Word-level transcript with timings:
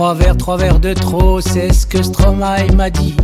Trois 0.00 0.14
verres, 0.14 0.36
trois 0.38 0.56
verres 0.56 0.80
de 0.80 0.94
trop, 0.94 1.42
c'est 1.42 1.74
ce 1.74 1.84
que 1.84 2.02
Stromae 2.02 2.72
m'a 2.74 2.88
dit. 2.88 3.14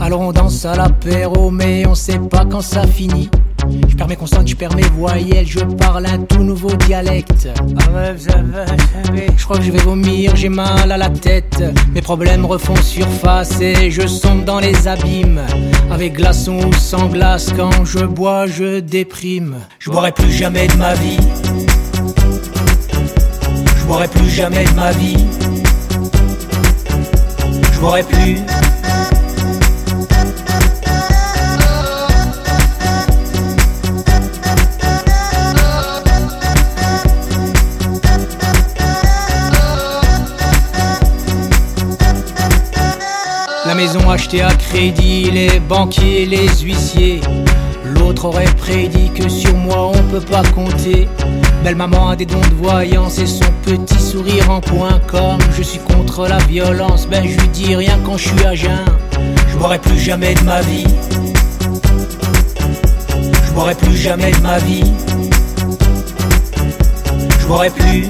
Alors 0.00 0.20
on 0.20 0.32
danse 0.32 0.64
à 0.64 0.74
l'apéro, 0.74 1.52
mais 1.52 1.86
on 1.86 1.94
sait 1.94 2.18
pas 2.18 2.44
quand 2.44 2.60
ça 2.60 2.84
finit. 2.88 3.30
Je 3.86 3.94
perds 3.94 4.08
mes 4.08 4.16
constantes, 4.16 4.48
je 4.48 4.56
perds 4.56 4.74
mes 4.74 4.82
voyelles, 4.82 5.46
je 5.46 5.60
parle 5.60 6.06
un 6.06 6.18
tout 6.18 6.42
nouveau 6.42 6.74
dialecte. 6.74 7.48
Je 9.36 9.44
crois 9.44 9.58
que 9.58 9.62
je 9.62 9.70
vais 9.70 9.78
vomir, 9.78 10.34
j'ai 10.34 10.48
mal 10.48 10.90
à 10.90 10.96
la 10.96 11.08
tête. 11.08 11.62
Mes 11.94 12.02
problèmes 12.02 12.44
refont 12.44 12.74
surface 12.74 13.60
et 13.60 13.92
je 13.92 14.08
sombre 14.08 14.44
dans 14.44 14.58
les 14.58 14.88
abîmes. 14.88 15.42
Avec 15.88 16.14
glaçon 16.14 16.58
ou 16.66 16.72
sans 16.72 17.06
glace, 17.06 17.52
quand 17.56 17.84
je 17.84 18.04
bois, 18.04 18.48
je 18.48 18.80
déprime. 18.80 19.54
Je 19.78 19.88
boirai 19.88 20.10
plus 20.10 20.32
jamais 20.32 20.66
de 20.66 20.74
ma 20.78 20.94
vie. 20.94 21.18
Je 23.76 23.84
boirai 23.84 24.08
plus 24.08 24.28
jamais 24.28 24.64
de 24.64 24.72
ma 24.72 24.90
vie. 24.90 25.24
La 27.80 28.02
maison 43.74 44.10
achetée 44.10 44.42
à 44.42 44.52
crédit, 44.54 45.30
les 45.30 45.60
banquiers, 45.60 46.26
les 46.26 46.48
huissiers. 46.48 47.20
L'autre 48.08 48.24
aurait 48.24 48.46
prédit 48.56 49.10
que 49.10 49.28
sur 49.28 49.54
moi 49.54 49.92
on 49.94 50.02
peut 50.04 50.22
pas 50.22 50.42
compter. 50.54 51.06
Belle 51.62 51.76
maman 51.76 52.08
a 52.08 52.16
des 52.16 52.24
dons 52.24 52.40
de 52.40 52.54
voyance 52.54 53.18
et 53.18 53.26
son 53.26 53.44
petit 53.62 54.00
sourire 54.00 54.50
en 54.50 54.62
point 54.62 54.98
comme 55.06 55.38
je 55.54 55.62
suis 55.62 55.78
contre 55.78 56.26
la 56.26 56.38
violence. 56.38 57.06
Ben 57.06 57.22
je 57.28 57.38
lui 57.38 57.48
dis 57.48 57.76
rien 57.76 57.98
quand 58.06 58.16
je 58.16 58.28
suis 58.28 58.46
à 58.46 58.54
jeun. 58.54 58.86
Je 59.50 59.56
boirai 59.58 59.78
plus 59.78 59.98
jamais 59.98 60.32
de 60.34 60.42
ma 60.44 60.62
vie. 60.62 60.86
Je 63.44 63.52
boirai 63.52 63.74
plus 63.74 63.96
jamais 63.98 64.30
de 64.30 64.40
ma 64.40 64.58
vie. 64.58 64.92
Je 67.40 67.46
boirai 67.46 67.68
plus. 67.68 68.06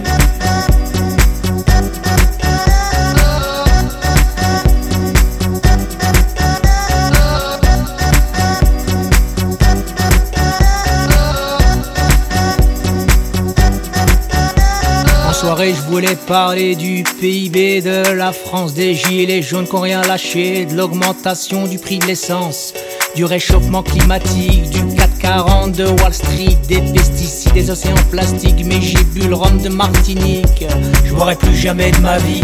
Soirée, 15.59 15.75
je 15.75 15.83
voulais 15.83 16.17
parler 16.27 16.77
du 16.77 17.03
PIB 17.21 17.83
de 17.83 18.13
la 18.13 18.33
France, 18.33 18.75
des 18.75 18.95
gilets 18.95 19.43
jaunes 19.43 19.67
qui 19.67 19.75
ont 19.75 19.81
rien 19.81 20.03
lâché, 20.03 20.67
de 20.67 20.77
l'augmentation 20.77 21.67
du 21.67 21.79
prix 21.79 21.99
de 21.99 22.07
l'essence, 22.07 22.73
du 23.17 23.25
réchauffement 23.25 23.83
climatique, 23.83 24.71
du 24.71 24.85
440 24.95 25.73
de 25.73 25.85
Wall 25.85 26.15
Street, 26.15 26.57
des 26.69 26.81
pesticides, 26.81 27.53
des 27.55 27.71
océans 27.71 27.95
plastiques, 28.11 28.65
mais 28.65 28.81
j'ai 28.81 29.03
bu 29.05 29.27
le 29.29 29.35
rhum 29.35 29.61
de 29.61 29.69
Martinique. 29.69 30.65
Je 31.05 31.13
boirai 31.13 31.35
plus 31.35 31.57
jamais 31.57 31.91
de 31.91 31.99
ma 31.99 32.19
vie. 32.19 32.43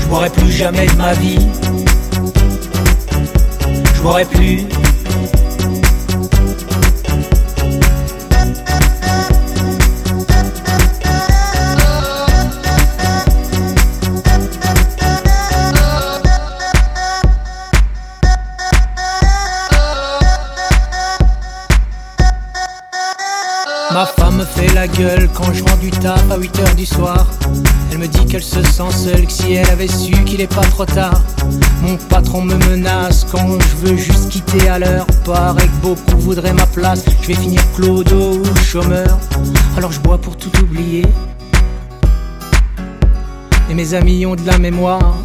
Je 0.00 0.06
boirai 0.06 0.30
plus 0.30 0.50
jamais 0.50 0.86
de 0.86 0.96
ma 0.96 1.12
vie. 1.14 1.38
Je 3.94 4.00
boirai 4.00 4.24
plus. 4.24 4.64
Ma 23.96 24.04
femme 24.04 24.36
me 24.36 24.44
fait 24.44 24.70
la 24.74 24.86
gueule 24.86 25.26
quand 25.32 25.54
je 25.54 25.62
rentre 25.62 25.78
du 25.78 25.90
taf 25.90 26.30
à 26.30 26.36
8h 26.36 26.74
du 26.74 26.84
soir. 26.84 27.26
Elle 27.90 27.96
me 27.96 28.06
dit 28.06 28.26
qu'elle 28.26 28.42
se 28.42 28.62
sent 28.62 28.90
seule, 28.90 29.24
que 29.24 29.32
si 29.32 29.54
elle 29.54 29.70
avait 29.70 29.88
su 29.88 30.12
qu'il 30.24 30.42
est 30.42 30.54
pas 30.54 30.64
trop 30.64 30.84
tard. 30.84 31.22
Mon 31.80 31.96
patron 31.96 32.42
me 32.42 32.56
menace 32.68 33.24
quand 33.32 33.58
je 33.58 33.76
veux 33.86 33.96
juste 33.96 34.28
quitter 34.28 34.68
à 34.68 34.78
l'heure. 34.78 35.06
Paraît 35.24 35.66
que 35.66 35.80
beaucoup 35.80 36.18
voudraient 36.18 36.52
ma 36.52 36.66
place. 36.66 37.06
Je 37.22 37.28
vais 37.28 37.34
finir 37.40 37.62
clodo 37.74 38.34
ou 38.34 38.56
chômeur. 38.56 39.18
Alors 39.78 39.92
je 39.92 40.00
bois 40.00 40.18
pour 40.18 40.36
tout 40.36 40.52
oublier. 40.60 41.06
Et 43.70 43.74
mes 43.74 43.94
amis 43.94 44.26
ont 44.26 44.36
de 44.36 44.46
la 44.46 44.58
mémoire. 44.58 45.16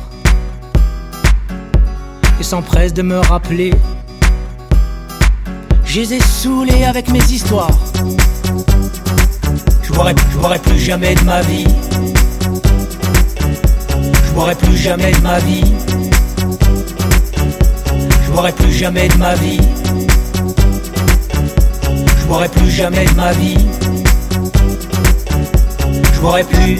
Et 2.39 2.43
s'empressent 2.43 2.93
de 2.93 3.01
me 3.01 3.19
rappeler. 3.19 3.73
Je 5.83 5.99
les 5.99 6.13
ai 6.13 6.85
avec 6.85 7.09
mes 7.09 7.23
histoires. 7.25 7.77
Je 9.83 9.91
boirai, 9.93 10.15
je 10.31 10.37
boirai 10.37 10.59
plus 10.59 10.79
jamais 10.79 11.15
de 11.15 11.23
ma 11.23 11.41
vie. 11.41 11.67
Je 14.25 14.31
boirai 14.33 14.55
plus 14.55 14.77
jamais 14.77 15.11
de 15.11 15.21
ma 15.21 15.39
vie. 15.39 15.63
Je 18.25 18.31
boirai 18.31 18.51
plus 18.53 18.71
jamais 18.71 19.07
de 19.07 19.17
ma 19.17 19.35
vie. 19.35 19.59
Je 22.19 22.25
boirai 22.27 22.49
plus 22.49 22.71
jamais 22.71 23.05
de 23.05 23.13
ma 23.15 23.31
vie. 23.33 23.57
Je 26.13 26.19
boirai 26.19 26.43
plus. 26.43 26.79